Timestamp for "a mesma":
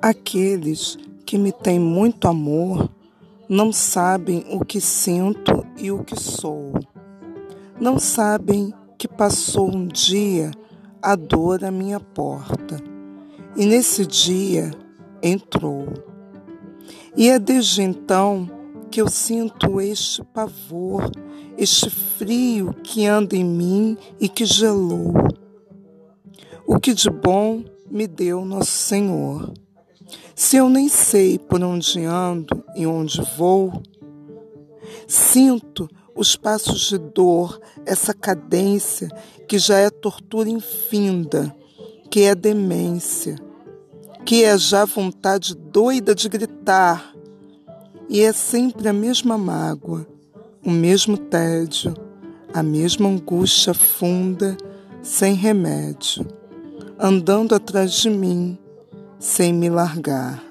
48.88-49.36, 52.54-53.08